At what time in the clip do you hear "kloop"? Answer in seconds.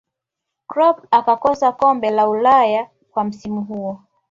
0.67-0.97